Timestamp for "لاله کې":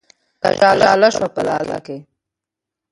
1.47-1.97